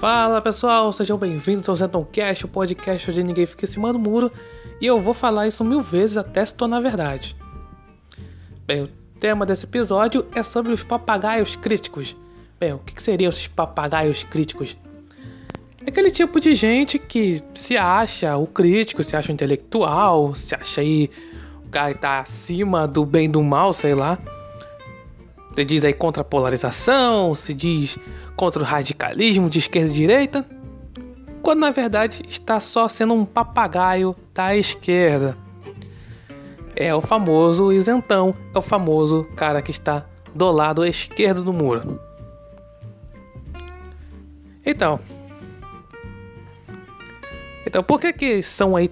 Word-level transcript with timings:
Fala 0.00 0.40
pessoal, 0.40 0.92
sejam 0.92 1.18
bem-vindos 1.18 1.68
ao 1.68 1.74
Zenton 1.74 2.04
Cast, 2.04 2.44
o 2.44 2.48
podcast 2.48 3.10
onde 3.10 3.24
ninguém 3.24 3.46
fica 3.46 3.64
em 3.64 3.68
cima 3.68 3.92
do 3.92 3.98
muro, 3.98 4.30
e 4.80 4.86
eu 4.86 5.00
vou 5.00 5.12
falar 5.12 5.48
isso 5.48 5.64
mil 5.64 5.82
vezes 5.82 6.16
até 6.16 6.46
se 6.46 6.54
tornar 6.54 6.78
verdade. 6.78 7.34
Bem, 8.64 8.84
o 8.84 8.88
tema 9.18 9.44
desse 9.44 9.64
episódio 9.64 10.24
é 10.36 10.44
sobre 10.44 10.70
os 10.70 10.84
papagaios 10.84 11.56
críticos. 11.56 12.14
Bem, 12.60 12.74
o 12.74 12.78
que, 12.78 13.02
seriam 13.02 13.28
esses 13.28 13.48
papagaios 13.48 14.22
críticos? 14.22 14.76
É 15.84 15.90
aquele 15.90 16.12
tipo 16.12 16.38
de 16.38 16.54
gente 16.54 16.96
que 16.96 17.42
se 17.52 17.76
acha 17.76 18.36
o 18.36 18.46
crítico, 18.46 19.02
se 19.02 19.16
acha 19.16 19.32
o 19.32 19.34
intelectual, 19.34 20.32
se 20.32 20.54
acha 20.54 20.80
aí 20.80 21.10
o 21.66 21.68
cara 21.70 21.92
que 21.92 22.00
tá 22.00 22.20
acima 22.20 22.86
do 22.86 23.04
bem 23.04 23.24
e 23.24 23.28
do 23.28 23.42
mal, 23.42 23.72
sei 23.72 23.96
lá. 23.96 24.16
Se 25.58 25.64
diz 25.64 25.84
aí 25.84 25.92
contra 25.92 26.22
a 26.22 26.24
polarização, 26.24 27.34
se 27.34 27.52
diz 27.52 27.98
contra 28.36 28.62
o 28.62 28.64
radicalismo 28.64 29.50
de 29.50 29.58
esquerda 29.58 29.90
e 29.90 29.92
direita, 29.92 30.46
quando 31.42 31.58
na 31.58 31.72
verdade 31.72 32.22
está 32.28 32.60
só 32.60 32.86
sendo 32.86 33.12
um 33.12 33.24
papagaio 33.24 34.14
da 34.32 34.54
esquerda. 34.54 35.36
É 36.76 36.94
o 36.94 37.00
famoso 37.00 37.72
isentão, 37.72 38.36
é 38.54 38.58
o 38.58 38.62
famoso 38.62 39.26
cara 39.34 39.60
que 39.60 39.72
está 39.72 40.06
do 40.32 40.48
lado 40.52 40.86
esquerdo 40.86 41.42
do 41.42 41.52
muro. 41.52 42.00
Então, 44.64 45.00
então 47.66 47.82
por 47.82 47.98
que 47.98 48.12
que 48.12 48.42
são 48.44 48.76
aí 48.76 48.88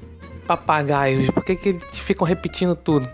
papagaios? 0.48 1.30
Por 1.30 1.45
que 1.45 1.55
que 1.55 1.69
eles 1.69 1.98
ficam 2.01 2.27
repetindo 2.27 2.75
tudo? 2.75 3.09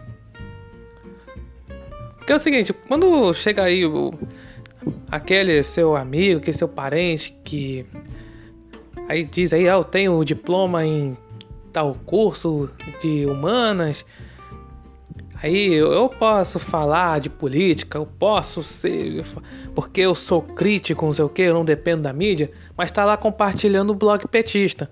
Porque 2.23 2.33
é 2.33 2.37
o 2.37 2.39
seguinte, 2.39 2.73
quando 2.73 3.35
chega 3.35 3.65
aí 3.65 3.85
o, 3.85 4.15
aquele 5.11 5.61
seu 5.65 5.97
amigo, 5.97 6.41
que 6.41 6.51
é 6.51 6.53
seu 6.53 6.69
parente, 6.69 7.37
que 7.43 7.85
aí 9.09 9.25
diz 9.25 9.53
aí, 9.53 9.69
ah, 9.69 9.73
eu 9.73 9.83
tenho 9.83 10.25
diploma 10.25 10.87
em 10.87 11.17
tal 11.73 11.97
curso 12.07 12.71
de 13.01 13.27
humanas, 13.27 14.07
aí 15.43 15.75
eu 15.75 16.09
posso 16.11 16.61
falar 16.61 17.19
de 17.19 17.29
política, 17.29 17.99
eu 17.99 18.07
posso 18.07 18.63
ser, 18.63 19.25
porque 19.75 20.03
eu 20.03 20.15
sou 20.15 20.41
crítico, 20.43 21.05
não 21.05 21.13
sei 21.13 21.25
o 21.25 21.29
que, 21.29 21.43
eu 21.43 21.55
não 21.55 21.65
dependo 21.65 22.03
da 22.03 22.13
mídia, 22.13 22.53
mas 22.77 22.93
tá 22.93 23.05
lá 23.05 23.17
compartilhando 23.17 23.91
o 23.91 23.97
blog 23.97 24.29
petista. 24.29 24.89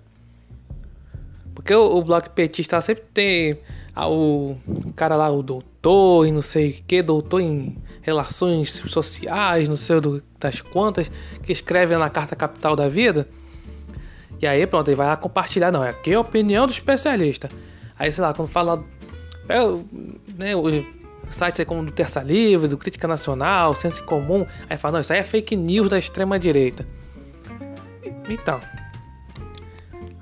Porque 1.55 1.73
o, 1.73 1.97
o 1.97 2.03
blog 2.03 2.29
petista 2.31 2.81
sempre 2.81 3.05
tem 3.15 3.61
ah, 4.03 4.09
o 4.09 4.57
cara 4.97 5.17
lá, 5.17 5.31
o 5.31 5.43
doutor 5.43 6.27
e 6.27 6.33
não 6.33 6.43
sei 6.43 6.71
o 6.71 6.75
que, 6.87 7.03
doutor 7.03 7.41
em 7.41 7.77
relações 8.03 8.83
sociais, 8.87 9.69
não 9.69 9.77
sei 9.77 9.97
das 10.39 10.61
quantas, 10.61 11.11
que 11.43 11.53
escreve 11.53 11.97
na 11.97 12.09
carta 12.09 12.35
capital 12.35 12.75
da 12.75 12.89
vida. 12.89 13.29
E 14.41 14.47
aí 14.47 14.67
pronto, 14.67 14.89
ele 14.89 14.97
vai 14.97 15.07
lá 15.07 15.17
compartilhar, 15.17 15.71
não, 15.71 15.83
aqui 15.83 16.13
é 16.13 16.15
a 16.15 16.21
opinião 16.21 16.67
do 16.67 16.73
especialista. 16.73 17.51
Aí, 17.99 18.11
sei 18.11 18.23
lá, 18.23 18.33
quando 18.33 18.49
fala. 18.49 18.83
É, 19.47 19.59
né, 20.39 20.57
o 20.57 20.63
sites 21.29 21.65
como 21.65 21.85
do 21.85 21.93
Terça 21.93 22.23
Livre, 22.23 22.69
do 22.69 22.79
Crítica 22.79 23.07
Nacional, 23.07 23.75
Senso 23.75 24.03
Comum, 24.05 24.47
aí 24.69 24.77
fala, 24.77 24.93
não, 24.93 25.01
isso 25.01 25.13
aí 25.13 25.21
é 25.21 25.23
fake 25.23 25.57
news 25.57 25.89
da 25.89 25.99
extrema 25.99 26.39
direita. 26.39 26.87
Então, 28.29 28.61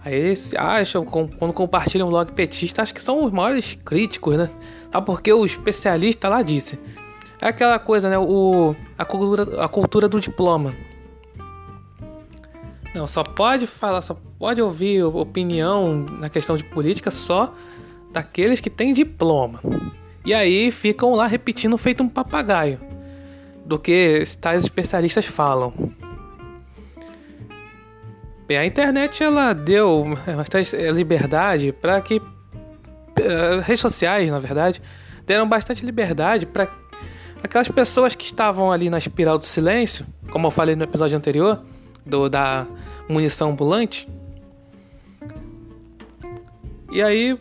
Aí 0.08 0.14
eles 0.14 0.54
acham, 0.54 1.04
quando 1.04 1.52
compartilham 1.52 2.08
um 2.08 2.10
blog 2.10 2.32
petista, 2.32 2.80
acho 2.80 2.94
que 2.94 3.02
são 3.02 3.26
os 3.26 3.30
maiores 3.30 3.78
críticos, 3.84 4.38
né? 4.38 4.48
Ah, 4.90 5.02
porque 5.02 5.30
o 5.30 5.44
especialista 5.44 6.30
lá 6.30 6.40
disse. 6.40 6.78
É 7.38 7.48
aquela 7.48 7.78
coisa, 7.78 8.08
né? 8.08 8.16
O, 8.16 8.74
a, 8.96 9.04
cultura, 9.04 9.62
a 9.62 9.68
cultura 9.68 10.08
do 10.08 10.18
diploma. 10.18 10.74
Não, 12.94 13.06
só 13.06 13.22
pode 13.22 13.66
falar, 13.66 14.00
só 14.00 14.16
pode 14.38 14.62
ouvir 14.62 15.02
opinião 15.02 16.06
na 16.18 16.30
questão 16.30 16.56
de 16.56 16.64
política 16.64 17.10
só 17.10 17.52
daqueles 18.10 18.60
que 18.62 18.70
têm 18.70 18.94
diploma. 18.94 19.60
E 20.24 20.32
aí 20.32 20.72
ficam 20.72 21.14
lá 21.14 21.26
repetindo 21.26 21.76
feito 21.76 22.02
um 22.02 22.08
papagaio 22.08 22.80
do 23.62 23.78
que 23.78 24.24
tais 24.40 24.64
especialistas 24.64 25.26
falam. 25.26 25.74
Bem, 28.48 28.56
a 28.56 28.64
internet 28.64 29.22
ela 29.22 29.52
deu 29.52 30.16
bastante 30.34 30.74
eh, 30.74 30.90
liberdade 30.90 31.70
para 31.70 32.00
que 32.00 32.14
uh, 32.16 33.60
redes 33.62 33.80
sociais, 33.80 34.30
na 34.30 34.38
verdade, 34.38 34.80
deram 35.26 35.46
bastante 35.46 35.84
liberdade 35.84 36.46
para 36.46 36.66
aquelas 37.42 37.68
pessoas 37.68 38.14
que 38.14 38.24
estavam 38.24 38.72
ali 38.72 38.88
na 38.88 38.96
espiral 38.96 39.36
do 39.36 39.44
silêncio, 39.44 40.06
como 40.30 40.46
eu 40.46 40.50
falei 40.50 40.74
no 40.74 40.82
episódio 40.82 41.14
anterior, 41.14 41.62
do 42.06 42.30
da 42.30 42.66
munição 43.06 43.50
ambulante. 43.50 44.08
E 46.90 47.02
aí 47.02 47.38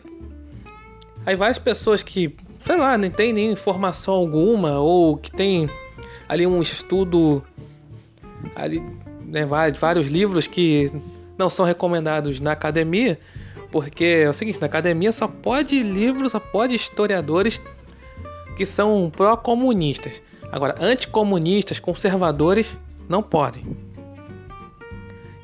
aí 1.24 1.34
várias 1.34 1.58
pessoas 1.58 2.02
que, 2.02 2.36
sei 2.60 2.76
lá, 2.76 2.98
nem 2.98 3.10
tem 3.10 3.32
nem 3.32 3.50
informação 3.50 4.12
alguma 4.12 4.78
ou 4.78 5.16
que 5.16 5.30
tem 5.30 5.70
ali 6.28 6.46
um 6.46 6.60
estudo 6.60 7.42
ali 8.54 8.82
né, 9.28 9.46
vários 9.46 10.06
livros 10.06 10.46
que 10.46 10.90
não 11.36 11.48
são 11.48 11.64
recomendados 11.64 12.40
na 12.40 12.52
academia, 12.52 13.18
porque 13.70 14.22
é 14.24 14.30
o 14.30 14.32
seguinte, 14.32 14.60
na 14.60 14.66
academia 14.66 15.12
só 15.12 15.28
pode 15.28 15.80
livros, 15.82 16.32
só 16.32 16.40
pode 16.40 16.74
historiadores 16.74 17.60
que 18.56 18.64
são 18.66 19.10
pró-comunistas. 19.14 20.22
Agora, 20.50 20.74
anticomunistas, 20.80 21.78
conservadores, 21.78 22.76
não 23.08 23.22
podem. 23.22 23.64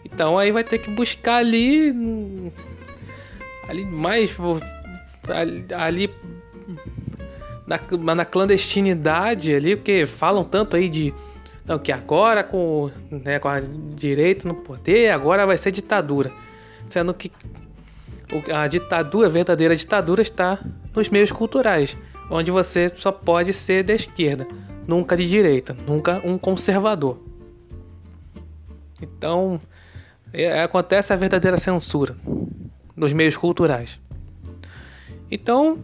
Então 0.05 0.39
aí 0.39 0.51
vai 0.51 0.65
ter 0.65 0.79
que 0.79 0.91
buscar 0.91 1.37
ali. 1.37 1.93
Ali 3.69 3.85
mais. 3.85 4.31
Ali. 5.77 6.11
na, 7.67 8.15
na 8.15 8.25
clandestinidade 8.25 9.55
ali, 9.55 9.77
porque 9.77 10.07
falam 10.07 10.45
tanto 10.45 10.77
aí 10.77 10.89
de 10.89 11.13
não, 11.67 11.79
que 11.79 11.91
agora 11.91 12.45
com, 12.45 12.91
né, 13.11 13.39
com 13.39 13.49
a 13.49 13.61
direita 13.61 14.47
no 14.47 14.55
poder, 14.55 15.11
agora 15.11 15.47
vai 15.47 15.57
ser 15.57 15.73
ditadura. 15.73 16.31
Sendo 16.89 17.15
que 17.15 17.33
a 18.53 18.67
ditadura, 18.67 19.27
a 19.29 19.31
verdadeira 19.31 19.75
ditadura, 19.75 20.21
está 20.21 20.59
nos 20.95 21.09
meios 21.09 21.33
culturais, 21.33 21.97
onde 22.31 22.51
você 22.51 22.91
só 22.97 23.11
pode 23.11 23.53
ser 23.55 23.83
da 23.83 23.95
esquerda, 23.95 24.47
nunca 24.87 25.17
de 25.17 25.27
direita, 25.27 25.75
nunca 25.87 26.21
um 26.25 26.37
conservador. 26.37 27.19
Então, 29.01 29.61
é, 30.33 30.63
acontece 30.63 31.13
a 31.13 31.17
verdadeira 31.17 31.57
censura 31.57 32.15
nos 32.95 33.13
meios 33.13 33.37
culturais. 33.37 33.99
Então, 35.31 35.79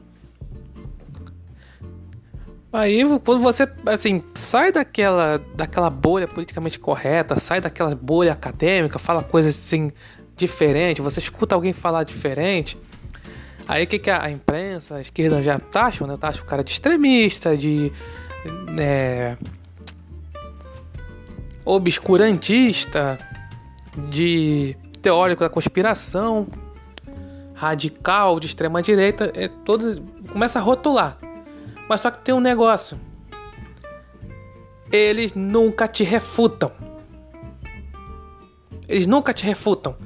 Aí, 2.72 3.02
quando 3.24 3.40
você, 3.40 3.68
assim, 3.86 4.22
sai 4.34 4.70
daquela, 4.70 5.38
daquela 5.54 5.90
bolha 5.90 6.28
politicamente 6.28 6.78
correta, 6.78 7.38
sai 7.38 7.60
daquela 7.60 7.94
bolha 7.96 8.32
acadêmica, 8.32 8.98
fala 8.98 9.24
coisas, 9.24 9.56
assim, 9.56 9.90
diferentes, 10.36 11.02
você 11.02 11.18
escuta 11.18 11.54
alguém 11.54 11.72
falar 11.72 12.04
diferente, 12.04 12.78
aí 13.66 13.84
o 13.84 13.86
que, 13.86 13.98
que 13.98 14.10
a, 14.10 14.30
imprensa, 14.30 14.96
a 14.96 15.00
esquerda 15.00 15.42
já 15.42 15.58
taxa, 15.58 16.06
né? 16.06 16.16
Taxa 16.16 16.42
o 16.42 16.46
cara 16.46 16.62
de 16.62 16.70
extremista, 16.70 17.56
de... 17.56 17.92
É, 18.78 19.36
obscurantista, 21.64 23.18
de 24.08 24.76
teórico 25.02 25.42
da 25.42 25.50
conspiração, 25.50 26.46
radical, 27.54 28.40
de 28.40 28.46
extrema 28.46 28.80
direita, 28.80 29.30
é 29.34 29.48
todos 29.48 30.00
começa 30.32 30.58
a 30.58 30.62
rotular. 30.62 31.18
Mas 31.90 32.02
só 32.02 32.10
que 32.12 32.22
tem 32.22 32.32
um 32.32 32.38
negócio. 32.38 33.00
Eles 34.92 35.34
nunca 35.34 35.88
te 35.88 36.04
refutam. 36.04 36.70
Eles 38.86 39.08
nunca 39.08 39.34
te 39.34 39.44
refutam. 39.44 39.96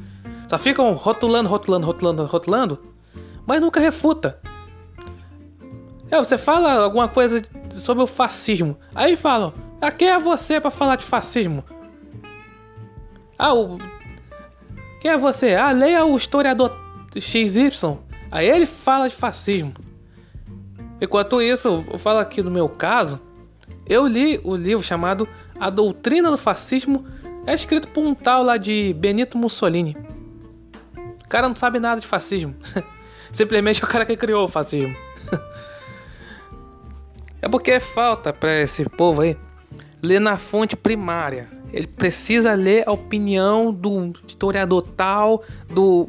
Só 0.48 0.58
ficam 0.58 0.94
rotulando, 0.94 1.46
rotulando, 1.46 1.86
rotulando, 1.86 2.24
rotulando, 2.24 2.78
mas 3.46 3.60
nunca 3.60 3.80
refuta. 3.80 4.40
É, 6.10 6.16
você 6.16 6.38
fala 6.38 6.72
alguma 6.72 7.06
coisa 7.06 7.42
sobre 7.72 8.02
o 8.02 8.06
fascismo. 8.06 8.78
Aí 8.94 9.14
falam: 9.14 9.52
"A 9.78 9.90
quem 9.90 10.08
é 10.08 10.18
você 10.18 10.58
para 10.58 10.70
falar 10.70 10.96
de 10.96 11.04
fascismo?" 11.04 11.62
Ah, 13.38 13.52
o 13.52 13.76
quem 15.02 15.10
é 15.10 15.18
você? 15.18 15.54
Ah, 15.54 15.70
leia 15.70 16.02
o 16.06 16.16
historiador 16.16 16.74
XY. 17.14 17.98
Aí 18.30 18.48
ele 18.48 18.64
fala 18.64 19.06
de 19.06 19.14
fascismo. 19.14 19.83
Enquanto 21.04 21.42
isso, 21.42 21.84
eu 21.92 21.98
falo 21.98 22.18
aqui 22.18 22.42
no 22.42 22.50
meu 22.50 22.66
caso, 22.66 23.20
eu 23.86 24.06
li 24.06 24.40
o 24.42 24.56
livro 24.56 24.82
chamado 24.82 25.28
A 25.60 25.68
Doutrina 25.68 26.30
do 26.30 26.38
Fascismo, 26.38 27.04
é 27.46 27.52
escrito 27.52 27.88
por 27.88 28.02
um 28.02 28.14
tal 28.14 28.42
lá 28.42 28.56
de 28.56 28.94
Benito 28.94 29.36
Mussolini. 29.36 29.94
O 31.22 31.28
cara 31.28 31.46
não 31.46 31.54
sabe 31.54 31.78
nada 31.78 32.00
de 32.00 32.06
fascismo. 32.06 32.54
Simplesmente 33.30 33.82
é 33.82 33.84
o 33.84 33.88
cara 33.88 34.06
que 34.06 34.16
criou 34.16 34.44
o 34.44 34.48
fascismo. 34.48 34.96
é 37.42 37.48
porque 37.50 37.78
falta 37.78 38.32
para 38.32 38.62
esse 38.62 38.88
povo 38.88 39.20
aí 39.20 39.36
ler 40.02 40.20
na 40.20 40.38
fonte 40.38 40.74
primária. 40.74 41.50
ele 41.70 41.86
precisa 41.86 42.54
ler 42.54 42.88
a 42.88 42.92
opinião 42.92 43.74
do 43.74 44.14
historiador 44.26 44.80
tal, 44.96 45.44
do, 45.68 46.08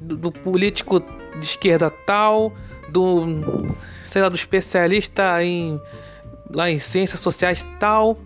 do, 0.00 0.16
do 0.16 0.32
político 0.32 1.00
de 1.00 1.44
esquerda 1.44 1.90
tal, 1.90 2.54
do 2.88 3.66
sei 4.06 4.22
lá, 4.22 4.28
do 4.28 4.36
especialista 4.36 5.42
em 5.42 5.80
lá 6.50 6.70
em 6.70 6.78
ciências 6.78 7.20
sociais 7.20 7.66
tal, 7.78 8.18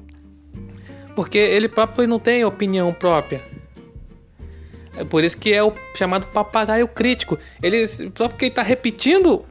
porque 1.14 1.38
ele 1.38 1.68
próprio 1.68 2.06
não 2.06 2.18
tem 2.18 2.44
opinião 2.44 2.92
própria. 2.92 3.42
É 4.96 5.04
por 5.04 5.24
isso 5.24 5.36
que 5.36 5.52
é 5.52 5.62
o 5.62 5.72
chamado 5.94 6.26
papagaio 6.28 6.86
crítico. 6.86 7.38
Ele 7.62 7.86
só 7.86 8.28
porque 8.28 8.46
está 8.46 8.62
repetindo, 8.62 9.44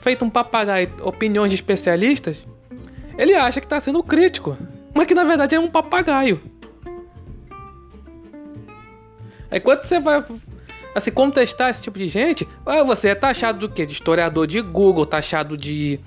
feito 0.00 0.24
um 0.24 0.30
papagaio, 0.30 0.90
opiniões 1.02 1.50
de 1.50 1.56
especialistas, 1.56 2.46
ele 3.18 3.34
acha 3.34 3.60
que 3.60 3.66
está 3.66 3.78
sendo 3.78 4.02
crítico, 4.02 4.56
mas 4.94 5.06
que 5.06 5.14
na 5.14 5.24
verdade 5.24 5.54
é 5.54 5.60
um 5.60 5.68
papagaio. 5.68 6.40
Aí 9.50 9.60
quando 9.60 9.84
você 9.84 10.00
vai 10.00 10.24
assim 10.96 11.10
contestar 11.10 11.70
esse 11.70 11.82
tipo 11.82 11.98
de 11.98 12.08
gente, 12.08 12.48
ah, 12.64 12.82
você 12.82 13.08
é 13.08 13.14
taxado 13.14 13.58
do 13.58 13.68
quê? 13.68 13.84
De 13.84 13.92
historiador 13.92 14.46
de 14.46 14.60
Google, 14.60 15.04
taxado 15.04 15.56
de 15.56 16.00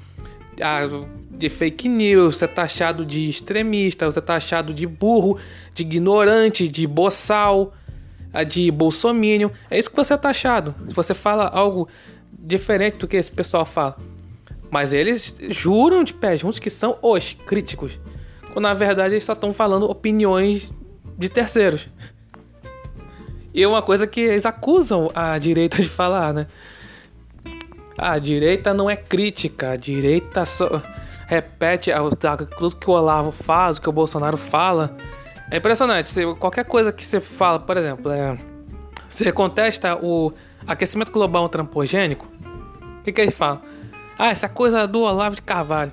ah, 0.61 0.81
de 1.29 1.47
fake 1.47 1.87
news, 1.87 2.37
você 2.37 2.45
é 2.45 2.47
taxado 2.47 3.05
de 3.05 3.29
extremista, 3.29 4.05
você 4.05 4.19
é 4.19 4.21
taxado 4.21 4.73
de 4.73 4.85
burro, 4.85 5.37
de 5.73 5.83
ignorante, 5.83 6.67
de 6.67 6.85
boçal 6.85 7.73
de 8.47 8.69
bolsominion. 8.71 9.49
É 9.69 9.77
isso 9.77 9.89
que 9.89 9.95
você 9.95 10.13
é 10.13 10.17
taxado. 10.17 10.75
Se 10.87 10.93
você 10.93 11.13
fala 11.13 11.47
algo 11.47 11.87
diferente 12.31 12.97
do 12.97 13.07
que 13.07 13.17
esse 13.17 13.31
pessoal 13.31 13.65
fala. 13.65 13.97
Mas 14.69 14.93
eles 14.93 15.35
juram 15.49 16.03
de 16.03 16.13
pé 16.13 16.37
juntos 16.37 16.59
que 16.59 16.69
são 16.69 16.97
os 17.01 17.33
críticos. 17.33 17.99
Quando 18.53 18.63
na 18.63 18.73
verdade 18.73 19.15
eles 19.15 19.23
só 19.23 19.33
estão 19.33 19.51
falando 19.51 19.89
opiniões 19.89 20.71
de 21.17 21.29
terceiros. 21.29 21.87
E 23.53 23.63
é 23.63 23.67
uma 23.67 23.81
coisa 23.81 24.05
que 24.05 24.21
eles 24.21 24.45
acusam 24.45 25.09
a 25.13 25.37
direita 25.37 25.77
de 25.81 25.89
falar, 25.89 26.33
né? 26.33 26.47
A 27.97 28.17
direita 28.17 28.73
não 28.73 28.89
é 28.89 28.95
crítica, 28.95 29.71
a 29.71 29.75
direita 29.75 30.45
só 30.45 30.81
repete 31.27 31.91
tudo 32.57 32.75
que 32.75 32.89
o 32.89 32.93
Olavo 32.93 33.31
faz, 33.31 33.77
o 33.77 33.81
que 33.81 33.89
o 33.89 33.91
Bolsonaro 33.91 34.37
fala. 34.37 34.95
É 35.51 35.57
impressionante. 35.57 36.13
Qualquer 36.39 36.63
coisa 36.65 36.93
que 36.93 37.03
você 37.03 37.19
fala, 37.19 37.59
por 37.59 37.75
exemplo, 37.75 38.11
é, 38.11 38.37
você 39.09 39.31
contesta 39.31 39.95
o 39.95 40.31
aquecimento 40.67 41.11
global 41.11 41.45
antropogênico, 41.45 42.27
o 42.99 43.03
que, 43.03 43.11
que 43.11 43.21
ele 43.21 43.31
fala? 43.31 43.61
Ah, 44.17 44.29
essa 44.29 44.47
coisa 44.47 44.87
do 44.87 45.01
Olavo 45.01 45.35
de 45.35 45.41
Carvalho. 45.41 45.91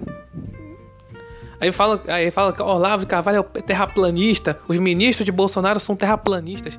Aí 1.60 1.72
fala, 1.72 2.02
aí 2.08 2.30
fala 2.30 2.52
que 2.52 2.62
Olavo 2.62 3.00
de 3.00 3.06
Carvalho 3.06 3.44
é 3.54 3.62
terraplanista, 3.62 4.58
os 4.68 4.78
ministros 4.78 5.24
de 5.24 5.32
Bolsonaro 5.32 5.80
são 5.80 5.96
terraplanistas. 5.96 6.78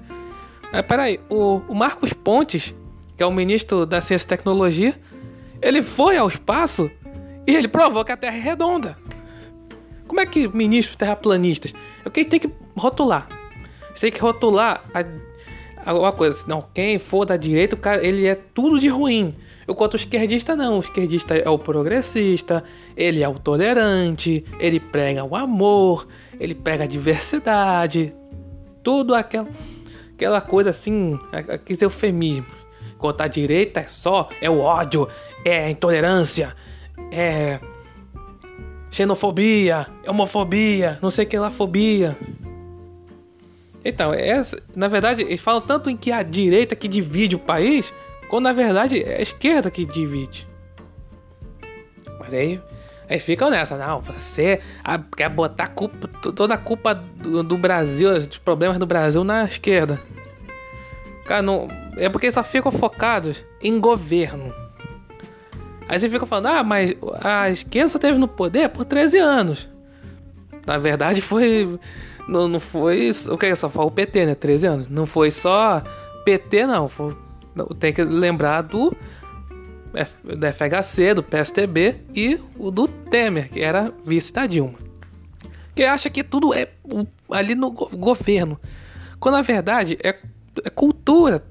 Mas 0.71 0.81
peraí, 0.83 1.19
o, 1.29 1.61
o 1.67 1.75
Marcos 1.75 2.13
Pontes, 2.13 2.75
que 3.15 3.23
é 3.23 3.25
o 3.25 3.31
ministro 3.31 3.85
da 3.85 4.01
Ciência 4.01 4.25
e 4.25 4.29
Tecnologia, 4.29 4.99
ele 5.61 5.81
foi 5.81 6.17
ao 6.17 6.27
espaço 6.27 6.91
e 7.45 7.55
ele 7.55 7.67
provou 7.67 8.03
que 8.03 8.11
a 8.11 8.17
Terra 8.17 8.35
é 8.35 8.41
redonda. 8.41 8.97
Como 10.07 10.21
é 10.21 10.25
que 10.25 10.47
ministros 10.47 10.95
terraplanistas? 10.95 11.73
É 11.99 12.03
porque 12.03 12.23
tem 12.23 12.39
que 12.39 12.49
rotular. 12.75 13.27
Tem 13.99 14.11
que 14.11 14.19
rotular 14.19 14.83
a, 14.93 15.89
a, 15.89 15.93
uma 15.93 16.11
coisa. 16.11 16.43
Não, 16.47 16.65
quem 16.73 16.97
for 16.99 17.25
da 17.25 17.35
direita, 17.35 17.75
cara, 17.75 18.05
ele 18.05 18.25
é 18.25 18.35
tudo 18.35 18.79
de 18.79 18.87
ruim. 18.87 19.35
Enquanto 19.67 19.93
o 19.93 19.97
esquerdista 19.97 20.55
não. 20.55 20.77
O 20.77 20.79
esquerdista 20.79 21.35
é 21.35 21.49
o 21.49 21.59
progressista, 21.59 22.63
ele 22.95 23.21
é 23.21 23.27
o 23.27 23.37
tolerante, 23.37 24.45
ele 24.59 24.79
prega 24.79 25.23
o 25.23 25.35
amor, 25.35 26.07
ele 26.39 26.55
prega 26.55 26.85
a 26.85 26.87
diversidade. 26.87 28.15
Tudo 28.81 29.13
aquela, 29.13 29.47
aquela 30.17 30.41
coisa 30.41 30.71
assim, 30.71 31.19
aqueles 31.31 31.81
eufemismos. 31.81 32.51
Enquanto 32.95 33.21
a 33.21 33.27
direita 33.27 33.81
é 33.81 33.87
só, 33.87 34.27
é 34.41 34.49
o 34.49 34.59
ódio, 34.59 35.07
é 35.45 35.65
a 35.65 35.69
intolerância, 35.69 36.55
é 37.11 37.59
xenofobia, 38.89 39.85
homofobia, 40.07 40.97
não 40.99 41.11
sei 41.11 41.27
que 41.27 41.37
lá, 41.37 41.51
fobia. 41.51 42.17
Então, 43.85 44.11
essa, 44.11 44.59
na 44.75 44.87
verdade, 44.87 45.21
eles 45.21 45.39
falam 45.39 45.61
tanto 45.61 45.91
em 45.91 45.95
que 45.95 46.11
a 46.11 46.23
direita 46.23 46.75
que 46.75 46.87
divide 46.87 47.35
o 47.35 47.39
país, 47.39 47.93
quando 48.27 48.45
na 48.45 48.53
verdade 48.53 49.03
é 49.03 49.17
a 49.17 49.21
esquerda 49.21 49.69
que 49.69 49.85
divide. 49.85 50.47
Mas 52.19 52.33
aí, 52.33 52.59
aí 53.09 53.19
ficam 53.19 53.49
nessa, 53.49 53.77
não, 53.77 54.01
você 54.01 54.59
quer 55.15 55.29
botar 55.29 55.67
culpa, 55.67 56.07
toda 56.31 56.53
a 56.53 56.57
culpa 56.57 56.93
do, 56.93 57.43
do, 57.43 57.57
Brasil, 57.57 58.13
dos 58.25 58.37
problemas 58.37 58.77
do 58.77 58.85
Brasil 58.85 59.23
na 59.23 59.45
esquerda. 59.45 59.99
Cara, 61.25 61.41
não, 61.41 61.67
é 61.97 62.09
porque 62.09 62.31
só 62.31 62.43
ficam 62.43 62.71
focados 62.71 63.45
em 63.61 63.79
governo. 63.79 64.53
Aí 65.87 65.99
você 65.99 66.09
fica 66.09 66.25
falando, 66.25 66.47
ah, 66.47 66.63
mas 66.63 66.93
a 67.21 67.49
esquerda 67.49 67.89
só 67.89 67.97
teve 67.97 68.17
no 68.17 68.27
poder 68.27 68.69
por 68.69 68.83
13 68.85 69.17
anos. 69.17 69.69
Na 70.65 70.77
verdade, 70.77 71.21
foi. 71.21 71.79
Não, 72.27 72.47
não 72.47 72.59
foi. 72.59 73.09
O 73.29 73.37
que 73.37 73.55
só 73.55 73.69
foi 73.69 73.85
o 73.85 73.91
PT, 73.91 74.25
né? 74.25 74.35
13 74.35 74.67
anos. 74.67 74.87
Não 74.89 75.05
foi 75.05 75.31
só 75.31 75.81
PT, 76.25 76.67
não. 76.67 76.89
Foi, 76.89 77.15
tem 77.79 77.93
que 77.93 78.03
lembrar 78.03 78.61
do. 78.63 78.95
Do 80.23 80.47
FHC, 80.47 81.13
do 81.13 81.23
PSTB 81.23 81.95
e 82.13 82.39
o 82.57 82.69
do 82.69 82.87
Temer, 82.87 83.49
que 83.49 83.61
era 83.61 83.93
vice 84.05 84.31
da 84.33 84.45
Dilma. 84.45 84.77
Que 85.75 85.83
acha 85.83 86.09
que 86.09 86.23
tudo 86.23 86.53
é 86.53 86.69
ali 87.31 87.55
no 87.55 87.71
governo. 87.71 88.59
Quando 89.19 89.35
na 89.35 89.41
verdade 89.41 89.97
é, 90.03 90.15
é 90.63 90.69
cultura. 90.69 91.43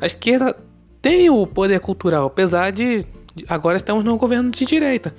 A 0.00 0.06
esquerda 0.06 0.56
tem 1.00 1.30
o 1.30 1.46
poder 1.46 1.80
cultural, 1.80 2.26
apesar 2.26 2.70
de 2.70 3.06
Agora 3.48 3.76
estamos 3.76 4.04
num 4.04 4.16
governo 4.16 4.50
de 4.50 4.64
direita. 4.64 5.14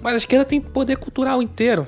Mas 0.00 0.14
a 0.14 0.18
esquerda 0.18 0.44
tem 0.44 0.60
poder 0.60 0.96
cultural 0.96 1.42
inteiro. 1.42 1.86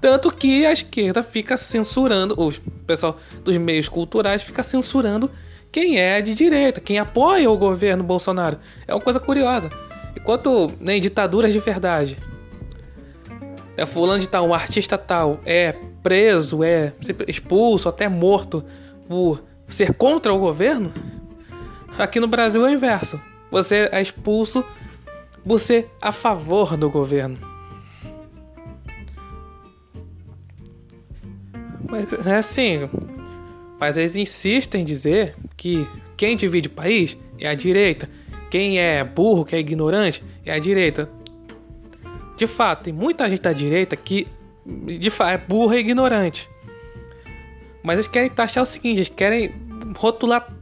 Tanto 0.00 0.30
que 0.30 0.64
a 0.64 0.72
esquerda 0.72 1.22
fica 1.22 1.56
censurando, 1.56 2.34
o 2.38 2.52
pessoal 2.86 3.18
dos 3.42 3.56
meios 3.56 3.88
culturais 3.88 4.42
fica 4.42 4.62
censurando 4.62 5.30
quem 5.70 5.98
é 5.98 6.20
de 6.20 6.34
direita, 6.34 6.80
quem 6.80 6.98
apoia 6.98 7.50
o 7.50 7.56
governo 7.56 8.02
Bolsonaro. 8.02 8.58
É 8.86 8.94
uma 8.94 9.00
coisa 9.00 9.20
curiosa. 9.20 9.70
Enquanto 10.16 10.72
né, 10.80 10.96
em 10.96 11.00
ditaduras 11.00 11.52
de 11.52 11.58
verdade, 11.58 12.18
é 13.76 13.86
fulano 13.86 14.20
de 14.20 14.28
tal, 14.28 14.48
um 14.48 14.54
artista 14.54 14.98
tal, 14.98 15.40
é 15.44 15.72
preso, 16.02 16.64
é 16.64 16.92
expulso, 17.26 17.88
até 17.88 18.08
morto 18.08 18.64
por 19.06 19.42
ser 19.66 19.94
contra 19.94 20.32
o 20.32 20.38
governo, 20.38 20.92
aqui 21.98 22.18
no 22.18 22.26
Brasil 22.26 22.66
é 22.66 22.70
o 22.70 22.72
inverso. 22.72 23.20
Você 23.50 23.88
é 23.92 24.00
expulso 24.00 24.64
por 25.46 25.58
ser 25.60 25.90
a 26.00 26.12
favor 26.12 26.76
do 26.76 26.90
governo. 26.90 27.38
Mas 31.88 32.12
é 32.26 32.36
assim. 32.36 32.88
Mas 33.78 33.96
eles 33.96 34.16
insistem 34.16 34.82
em 34.82 34.84
dizer 34.84 35.36
que 35.56 35.86
quem 36.16 36.36
divide 36.36 36.68
o 36.68 36.70
país 36.70 37.16
é 37.38 37.48
a 37.48 37.54
direita. 37.54 38.08
Quem 38.50 38.78
é 38.78 39.04
burro, 39.04 39.44
que 39.44 39.54
é 39.54 39.58
ignorante, 39.58 40.22
é 40.44 40.52
a 40.52 40.58
direita. 40.58 41.08
De 42.36 42.46
fato, 42.46 42.84
tem 42.84 42.92
muita 42.92 43.28
gente 43.28 43.42
da 43.42 43.52
direita 43.52 43.96
que 43.96 44.26
de 44.66 45.10
fato 45.10 45.30
é 45.30 45.38
burra 45.38 45.76
e 45.76 45.80
ignorante. 45.80 46.48
Mas 47.82 47.94
eles 47.94 48.08
querem 48.08 48.30
taxar 48.30 48.62
o 48.62 48.66
seguinte, 48.66 48.98
eles 48.98 49.08
querem 49.08 49.54
rotular 49.96 50.52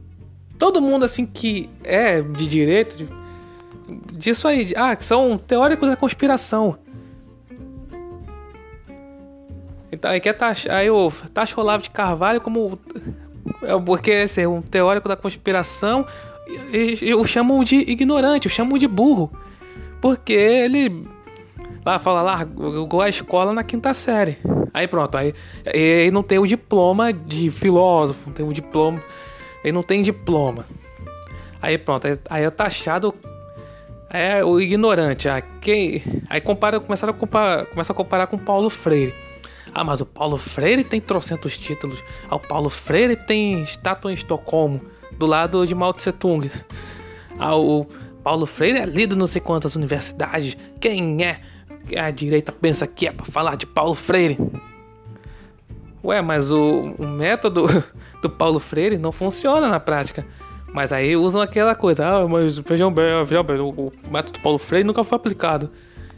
todo 0.57 0.81
mundo 0.81 1.05
assim 1.05 1.25
que 1.25 1.69
é 1.83 2.21
de 2.21 2.47
direita, 2.47 2.97
de, 2.97 3.07
disso 4.13 4.47
aí, 4.47 4.73
ah, 4.75 4.95
que 4.95 5.05
são 5.05 5.37
teóricos 5.37 5.87
da 5.89 5.95
conspiração. 5.95 6.77
Então 9.91 10.11
aí 10.11 10.19
quer 10.19 10.33
taxar, 10.33 10.75
aí 10.75 10.89
o 10.89 11.11
taxa 11.33 11.55
o 11.57 11.63
Olavo 11.63 11.83
de 11.83 11.89
Carvalho 11.89 12.41
como 12.41 12.77
é 13.63 13.79
porque 13.79 14.27
ser 14.27 14.47
um 14.47 14.61
teórico 14.61 15.07
da 15.07 15.15
conspiração 15.15 16.05
e, 16.71 17.13
o 17.13 17.25
chamam 17.25 17.63
de 17.63 17.75
ignorante, 17.75 18.47
o 18.47 18.49
chamam 18.49 18.77
de 18.77 18.87
burro. 18.87 19.31
Porque 20.01 20.33
ele 20.33 21.07
lá 21.85 21.97
fala 21.99 22.21
largou 22.21 23.01
a 23.01 23.09
escola 23.09 23.53
na 23.53 23.63
quinta 23.63 23.93
série. 23.93 24.37
Aí 24.73 24.87
pronto, 24.87 25.17
aí 25.17 25.33
ele 25.65 26.11
não 26.11 26.21
tem 26.21 26.37
o 26.37 26.45
diploma 26.45 27.13
de 27.13 27.49
filósofo, 27.49 28.27
não 28.27 28.33
tem 28.33 28.45
o 28.45 28.53
diploma 28.53 29.01
ele 29.63 29.73
não 29.73 29.83
tem 29.83 30.01
diploma. 30.01 30.65
Aí 31.61 31.77
pronto, 31.77 32.07
aí 32.29 32.43
é 32.43 32.49
taxado 32.49 33.13
é 34.09 34.43
o 34.43 34.59
ignorante. 34.59 35.27
Aí, 35.27 35.43
quem, 35.59 36.03
aí 36.29 36.39
compara, 36.39 36.79
começaram 36.79 37.13
a 37.13 37.17
comparar, 37.17 37.65
começa 37.65 37.91
a 37.91 37.95
comparar 37.95 38.27
com 38.27 38.37
Paulo 38.37 38.69
Freire. 38.69 39.13
Ah, 39.73 39.83
mas 39.83 40.01
o 40.01 40.05
Paulo 40.05 40.37
Freire 40.37 40.83
tem 40.83 40.99
trocentos 40.99 41.57
títulos. 41.57 42.03
Ah, 42.29 42.35
o 42.35 42.39
Paulo 42.39 42.69
Freire 42.69 43.15
tem 43.15 43.63
estátua 43.63 44.11
em 44.11 44.13
Estocolmo, 44.15 44.81
do 45.17 45.25
lado 45.25 45.65
de 45.65 45.75
Mao 45.75 45.93
Tse 45.93 46.11
Tung. 46.11 46.49
Ah, 47.39 47.55
o 47.55 47.85
Paulo 48.23 48.45
Freire 48.45 48.79
é 48.79 48.85
lido 48.85 49.15
não 49.15 49.27
sei 49.27 49.41
quantas 49.41 49.75
universidades. 49.75 50.57
Quem 50.79 51.23
é 51.23 51.39
a 51.97 52.11
direita 52.11 52.51
pensa 52.51 52.85
que 52.85 53.07
é 53.07 53.11
para 53.11 53.25
falar 53.25 53.55
de 53.55 53.65
Paulo 53.65 53.93
Freire? 53.93 54.37
Ué, 56.03 56.21
mas 56.21 56.51
o, 56.51 56.93
o 56.97 57.07
método 57.07 57.65
do 58.21 58.29
Paulo 58.29 58.59
Freire 58.59 58.97
não 58.97 59.11
funciona 59.11 59.67
na 59.67 59.79
prática. 59.79 60.25
Mas 60.73 60.91
aí 60.91 61.15
usam 61.15 61.41
aquela 61.41 61.73
coisa, 61.75 62.05
ah, 62.05 62.27
mas 62.27 62.57
vejam 62.59 62.91
bem, 62.91 63.25
vejam 63.25 63.43
bem, 63.43 63.59
o, 63.59 63.69
o 63.69 63.93
método 64.11 64.39
Paulo 64.39 64.57
Freire 64.57 64.85
nunca 64.85 65.03
foi 65.03 65.15
aplicado. 65.15 65.69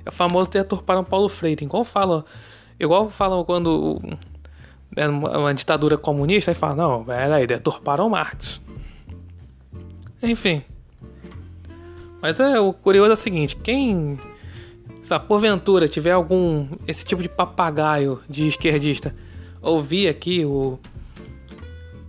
É 0.06 0.10
o 0.10 0.12
famoso 0.12 0.50
deturparam 0.50 1.04
Paulo 1.04 1.30
Freire. 1.30 1.64
Igual 1.64 1.84
falam, 1.84 2.26
igual 2.80 3.10
falam 3.10 3.44
quando 3.44 4.02
é 4.96 5.08
uma 5.08 5.54
ditadura 5.54 5.98
comunista, 5.98 6.52
aí 6.52 6.56
falam, 6.56 6.76
não, 6.76 7.06
peraí, 7.06 7.46
deturparam 7.46 8.10
Marx. 8.10 8.62
Enfim. 10.22 10.64
Mas 12.22 12.40
é, 12.40 12.60
o 12.60 12.74
curioso 12.74 13.12
é 13.12 13.14
o 13.14 13.18
seguinte, 13.18 13.56
quem 13.56 14.20
se 15.02 15.20
porventura 15.20 15.88
tiver 15.88 16.12
algum 16.12 16.68
esse 16.88 17.04
tipo 17.04 17.22
de 17.22 17.30
papagaio 17.30 18.20
de 18.30 18.48
esquerdista 18.48 19.16
ouvir 19.62 20.08
aqui 20.08 20.46
o 20.46 20.78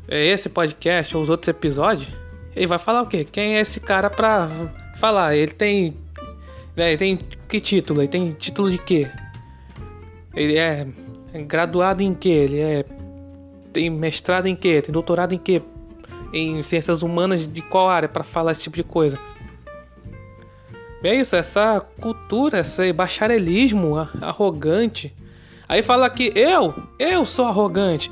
esse 0.09 0.49
podcast 0.49 1.17
ou 1.17 1.23
os 1.23 1.31
outros 1.31 1.49
episódios, 1.49 2.09
ele 2.55 2.67
vai 2.67 2.79
falar 2.79 3.03
o 3.03 3.07
quê? 3.07 3.25
Quem 3.25 3.57
é 3.57 3.61
esse 3.61 3.79
cara 3.79 4.11
pra 4.11 4.49
falar? 4.97 5.37
Ele 5.37 5.53
tem. 5.53 5.97
Né, 6.77 6.89
ele 6.89 6.97
tem 6.97 7.19
que 7.49 7.61
título? 7.61 8.01
Ele 8.01 8.09
tem 8.09 8.33
título 8.33 8.71
de 8.71 8.79
quê? 8.79 9.09
Ele 10.35 10.57
é 10.57 10.87
graduado 11.47 12.03
em 12.03 12.15
quê? 12.15 12.29
Ele 12.29 12.61
é. 12.61 12.85
Tem 13.73 13.89
mestrado 13.91 14.47
em 14.47 14.57
quê? 14.57 14.83
Tem 14.83 14.93
doutorado 14.93 15.33
em 15.33 15.39
quê? 15.39 15.63
Em 16.33 16.63
ciências 16.63 17.03
humanas 17.03 17.47
de 17.47 17.63
qual 17.63 17.89
área 17.89 18.09
para 18.09 18.25
falar 18.25 18.53
esse 18.53 18.63
tipo 18.63 18.77
de 18.77 18.85
coisa? 18.85 19.19
É 21.03 21.15
isso, 21.15 21.35
essa 21.35 21.81
cultura, 22.01 22.61
esse 22.61 22.93
bacharelismo 22.93 23.97
arrogante. 24.21 25.15
Aí 25.69 25.83
fala 25.83 26.11
que 26.11 26.33
eu, 26.35 26.75
eu 26.99 27.25
sou 27.25 27.47
arrogante. 27.47 28.11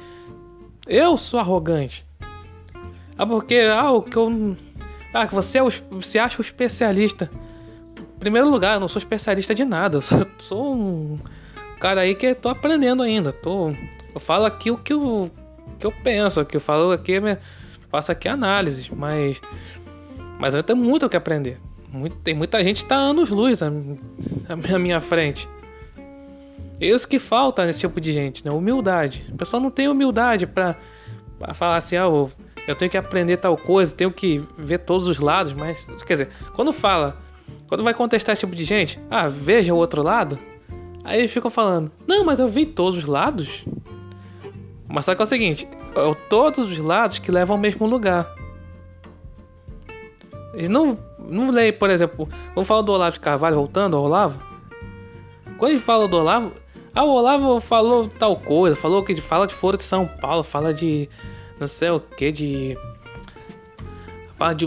Eu 0.86 1.16
sou 1.16 1.38
arrogante. 1.38 2.06
Ah, 3.16 3.26
porque 3.26 3.56
ah, 3.56 3.90
o 3.90 4.00
que 4.00 4.16
eu. 4.16 4.56
Ah, 5.12 5.26
que 5.26 5.34
você, 5.34 5.58
é 5.58 5.62
o, 5.62 5.68
você 5.90 6.18
acha 6.18 6.38
o 6.38 6.42
especialista. 6.42 7.30
Em 7.98 8.18
primeiro 8.18 8.48
lugar, 8.48 8.74
eu 8.74 8.80
não 8.80 8.88
sou 8.88 8.98
especialista 8.98 9.54
de 9.54 9.64
nada. 9.64 9.98
Eu 9.98 10.02
sou, 10.02 10.26
sou 10.38 10.74
um 10.74 11.18
cara 11.78 12.02
aí 12.02 12.14
que 12.14 12.34
tô 12.34 12.48
aprendendo 12.48 13.02
ainda. 13.02 13.32
Tô, 13.32 13.70
eu 14.14 14.20
falo 14.20 14.44
aqui 14.44 14.70
o 14.70 14.76
que 14.76 14.92
eu, 14.92 15.30
que 15.78 15.86
eu 15.86 15.92
penso, 15.92 16.44
que 16.44 16.56
eu 16.56 16.60
falo 16.60 16.92
aqui, 16.92 17.14
faço 17.90 18.12
aqui 18.12 18.28
análises, 18.28 18.88
mas. 18.90 19.40
Mas 20.38 20.54
eu 20.54 20.62
tenho 20.62 20.78
muito 20.78 21.06
o 21.06 21.08
que 21.08 21.16
aprender. 21.16 21.58
Muito, 21.90 22.16
tem 22.16 22.34
muita 22.34 22.62
gente 22.62 22.82
que 22.82 22.88
tá 22.88 22.96
anos-luz 22.96 23.62
à, 23.62 23.68
à 24.48 24.78
minha 24.78 25.00
frente. 25.00 25.48
Isso 26.80 27.08
que 27.08 27.18
falta 27.18 27.64
nesse 27.66 27.80
tipo 27.80 28.00
de 28.00 28.12
gente, 28.12 28.44
né? 28.44 28.50
Humildade. 28.52 29.26
O 29.32 29.36
pessoal 29.36 29.60
não 29.60 29.70
tem 29.70 29.88
humildade 29.88 30.46
para 30.46 30.76
falar 31.54 31.78
assim, 31.78 31.96
ah, 31.96 32.06
eu 32.68 32.76
tenho 32.76 32.90
que 32.90 32.96
aprender 32.96 33.38
tal 33.38 33.56
coisa, 33.56 33.94
tenho 33.94 34.12
que 34.12 34.44
ver 34.56 34.78
todos 34.78 35.08
os 35.08 35.18
lados, 35.18 35.52
mas. 35.52 35.86
Quer 36.06 36.14
dizer, 36.14 36.28
quando 36.54 36.72
fala, 36.72 37.16
quando 37.66 37.82
vai 37.82 37.94
contestar 37.94 38.34
esse 38.34 38.40
tipo 38.40 38.54
de 38.54 38.64
gente, 38.64 39.00
ah, 39.10 39.26
veja 39.26 39.74
o 39.74 39.76
outro 39.76 40.02
lado, 40.02 40.38
aí 41.04 41.20
eles 41.20 41.30
ficam 41.30 41.50
falando, 41.50 41.90
não, 42.06 42.24
mas 42.24 42.38
eu 42.38 42.48
vi 42.48 42.66
todos 42.66 42.98
os 42.98 43.04
lados. 43.04 43.64
Mas 44.88 45.04
só 45.04 45.14
que 45.14 45.20
é 45.20 45.24
o 45.24 45.28
seguinte, 45.28 45.68
é 45.94 46.14
todos 46.28 46.70
os 46.70 46.78
lados 46.78 47.18
que 47.18 47.30
levam 47.30 47.56
ao 47.56 47.60
mesmo 47.60 47.86
lugar. 47.86 48.32
Eles 50.54 50.68
não, 50.68 50.98
não 51.18 51.50
leem, 51.50 51.72
por 51.72 51.90
exemplo, 51.90 52.28
quando 52.54 52.66
fala 52.66 52.82
do 52.82 52.92
Olavo 52.92 53.12
de 53.12 53.20
Carvalho, 53.20 53.56
voltando 53.56 53.96
ao 53.96 54.04
Olavo, 54.04 54.40
quando 55.58 55.72
ele 55.72 55.80
fala 55.80 56.08
do 56.08 56.16
Olavo, 56.16 56.52
ah, 56.94 57.04
o 57.04 57.10
Olavo 57.10 57.60
falou 57.60 58.08
tal 58.08 58.36
coisa, 58.36 58.74
falou 58.74 59.04
que 59.04 59.20
fala 59.20 59.46
de 59.46 59.54
Foro 59.54 59.76
de 59.76 59.84
São 59.84 60.06
Paulo, 60.06 60.42
fala 60.42 60.72
de 60.72 61.08
não 61.58 61.66
sei 61.66 61.90
o 61.90 62.00
que, 62.00 62.30
de. 62.30 62.78
Fala 64.36 64.54
de 64.54 64.66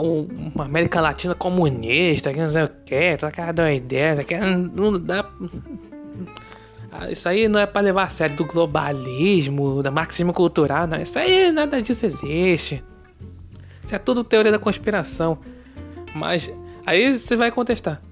uma 0.00 0.64
América 0.64 1.00
Latina 1.00 1.34
comunista, 1.34 2.32
que 2.32 2.40
não 2.40 2.52
sei 2.52 2.64
o 2.64 2.70
que, 2.84 3.16
tá 3.16 3.30
cara 3.30 3.52
da 3.52 3.72
ideia, 3.72 4.22
que 4.24 4.36
não 4.38 4.98
dá. 4.98 5.28
Ah, 6.90 7.10
isso 7.10 7.26
aí 7.28 7.48
não 7.48 7.58
é 7.58 7.64
para 7.64 7.80
levar 7.80 8.04
a 8.04 8.08
sério 8.08 8.36
do 8.36 8.44
globalismo, 8.44 9.82
da 9.82 9.90
marxismo 9.90 10.32
cultural, 10.32 10.86
não. 10.86 11.00
Isso 11.00 11.18
aí 11.18 11.50
nada 11.50 11.80
disso 11.80 12.04
existe. 12.04 12.84
Isso 13.82 13.94
é 13.94 13.98
tudo 13.98 14.22
teoria 14.22 14.52
da 14.52 14.58
conspiração. 14.58 15.38
Mas 16.14 16.52
aí 16.84 17.18
você 17.18 17.34
vai 17.34 17.50
contestar. 17.50 18.02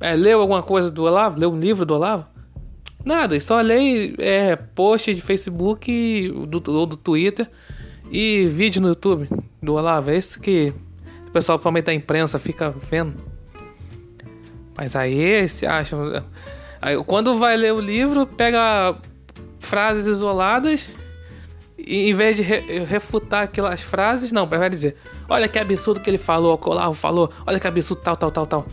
É, 0.00 0.14
leu 0.14 0.40
alguma 0.40 0.62
coisa 0.62 0.90
do 0.90 1.02
Olavo? 1.02 1.38
Leu 1.38 1.52
um 1.52 1.58
livro 1.58 1.84
do 1.84 1.94
Olavo? 1.94 2.26
Nada, 3.04 3.38
só 3.40 3.60
leio 3.60 4.14
é, 4.18 4.54
post 4.54 5.12
de 5.12 5.20
Facebook 5.20 6.30
do, 6.46 6.62
ou 6.72 6.86
do 6.86 6.96
Twitter 6.96 7.48
e 8.10 8.46
vídeo 8.48 8.80
no 8.80 8.88
YouTube 8.88 9.28
do 9.62 9.74
Olavo. 9.74 10.10
É 10.10 10.16
isso 10.16 10.40
que 10.40 10.72
pessoal, 11.38 11.56
principalmente 11.56 11.84
da 11.84 11.94
imprensa, 11.94 12.38
fica 12.38 12.70
vendo. 12.90 13.14
Mas 14.76 14.96
aí 14.96 15.48
se 15.48 15.66
acham. 15.66 16.24
Aí, 16.82 17.02
quando 17.04 17.38
vai 17.38 17.56
ler 17.56 17.72
o 17.72 17.80
livro, 17.80 18.26
pega 18.26 18.96
frases 19.60 20.06
isoladas 20.06 20.88
e 21.78 22.10
em 22.10 22.12
vez 22.12 22.36
de 22.36 22.42
re 22.42 22.80
refutar 22.84 23.44
aquelas 23.44 23.80
frases, 23.80 24.32
não, 24.32 24.46
vai 24.46 24.68
dizer: 24.68 24.96
Olha 25.28 25.46
que 25.46 25.60
absurdo 25.60 26.00
que 26.00 26.10
ele 26.10 26.18
falou, 26.18 26.60
o 26.60 26.70
Olavo 26.70 26.94
falou, 26.94 27.32
olha 27.46 27.60
que 27.60 27.68
absurdo, 27.68 28.02
tal, 28.02 28.16
tal, 28.16 28.32
tal, 28.32 28.46
tal. 28.46 28.66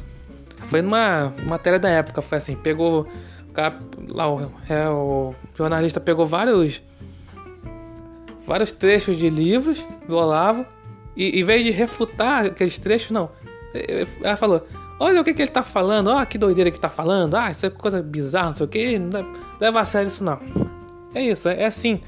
Foi 0.63 0.81
numa 0.81 1.31
matéria 1.47 1.77
da 1.77 1.89
época, 1.89 2.21
foi 2.21 2.39
assim: 2.39 2.55
pegou 2.55 3.07
lá 4.07 4.27
o, 4.27 4.51
é, 4.67 4.89
o 4.89 5.35
jornalista 5.55 5.99
pegou 5.99 6.25
vários 6.25 6.81
vários 8.45 8.71
trechos 8.71 9.17
de 9.17 9.29
livros 9.29 9.81
do 10.07 10.17
Olavo 10.17 10.65
e 11.15 11.39
em 11.39 11.43
vez 11.43 11.63
de 11.63 11.71
refutar 11.71 12.45
aqueles 12.45 12.77
trechos, 12.77 13.11
não. 13.11 13.29
Ela 14.21 14.37
falou: 14.37 14.65
Olha 14.99 15.19
o 15.19 15.23
que, 15.23 15.33
que 15.33 15.41
ele 15.41 15.51
tá 15.51 15.63
falando, 15.63 16.07
olha 16.07 16.25
que 16.25 16.37
doideira 16.37 16.71
que 16.71 16.79
tá 16.79 16.89
falando, 16.89 17.35
ah, 17.35 17.51
isso 17.51 17.65
é 17.65 17.69
coisa 17.69 18.01
bizarra, 18.01 18.47
não 18.47 18.55
sei 18.55 18.65
o 18.65 18.69
que, 18.69 18.99
não 18.99 19.33
leva 19.59 19.81
a 19.81 19.85
sério 19.85 20.07
isso 20.07 20.23
não. 20.23 20.39
É 21.13 21.21
isso, 21.21 21.49
é, 21.49 21.63
é 21.63 21.65
assim. 21.65 22.01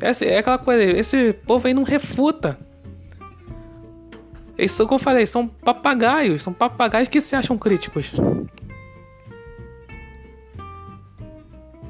É, 0.00 0.24
é 0.24 0.38
aquela 0.38 0.58
coisa, 0.58 0.82
esse 0.82 1.32
povo 1.32 1.66
aí 1.66 1.74
não 1.74 1.84
refuta. 1.84 2.58
Eles 4.58 4.72
são, 4.72 4.86
como 4.86 4.98
eu 4.98 5.02
falei, 5.02 5.26
são 5.26 5.46
papagaios, 5.46 6.42
são 6.42 6.52
papagaios 6.52 7.08
que 7.08 7.20
se 7.20 7.36
acham 7.36 7.56
críticos. 7.56 8.12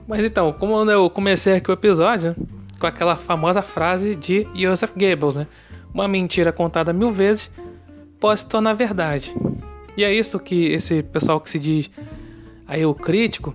Mas 0.06 0.24
então, 0.24 0.52
como 0.52 0.88
eu 0.90 1.08
comecei 1.08 1.54
aqui 1.54 1.70
o 1.70 1.74
episódio, 1.74 2.36
com 2.78 2.86
aquela 2.86 3.16
famosa 3.16 3.62
frase 3.62 4.14
de 4.14 4.46
Joseph 4.54 4.92
Goebbels, 4.92 5.36
né? 5.36 5.46
Uma 5.92 6.06
mentira 6.06 6.52
contada 6.52 6.92
mil 6.92 7.10
vezes 7.10 7.50
pode 8.20 8.40
se 8.40 8.46
tornar 8.46 8.74
verdade. 8.74 9.34
E 9.96 10.04
é 10.04 10.12
isso 10.12 10.38
que 10.38 10.66
esse 10.66 11.02
pessoal 11.02 11.40
que 11.40 11.48
se 11.48 11.58
diz 11.58 11.90
aí 12.66 12.84
o 12.84 12.94
crítico, 12.94 13.54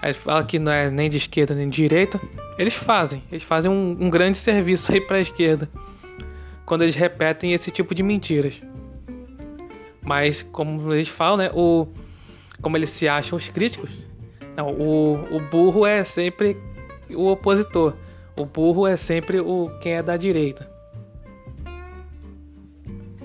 aí 0.00 0.12
fala 0.12 0.44
que 0.44 0.58
não 0.58 0.72
é 0.72 0.90
nem 0.90 1.10
de 1.10 1.18
esquerda 1.18 1.54
nem 1.54 1.68
de 1.68 1.76
direita, 1.76 2.20
eles 2.58 2.74
fazem. 2.74 3.22
Eles 3.30 3.42
fazem 3.42 3.70
um, 3.70 3.96
um 4.00 4.08
grande 4.08 4.38
serviço 4.38 4.92
aí 4.92 5.00
para 5.00 5.18
a 5.18 5.20
esquerda 5.20 5.68
quando 6.64 6.82
eles 6.82 6.94
repetem 6.94 7.52
esse 7.52 7.70
tipo 7.70 7.94
de 7.94 8.02
mentiras. 8.02 8.60
Mas 10.02 10.42
como 10.42 10.92
eles 10.92 11.08
falam, 11.08 11.36
né? 11.36 11.50
O, 11.54 11.86
como 12.60 12.76
eles 12.76 12.90
se 12.90 13.08
acham 13.08 13.36
os 13.36 13.48
críticos, 13.48 13.90
não, 14.56 14.70
o, 14.70 15.36
o 15.36 15.40
burro 15.40 15.84
é 15.84 16.04
sempre 16.04 16.56
o 17.10 17.26
opositor. 17.26 17.94
O 18.36 18.44
burro 18.44 18.86
é 18.86 18.96
sempre 18.96 19.40
o 19.40 19.70
quem 19.80 19.94
é 19.94 20.02
da 20.02 20.16
direita. 20.16 20.68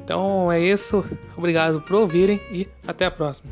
Então 0.03 0.51
é 0.51 0.59
isso. 0.59 1.05
Obrigado 1.37 1.81
por 1.81 1.95
ouvirem 1.95 2.41
e 2.51 2.67
até 2.87 3.05
a 3.05 3.11
próxima. 3.11 3.51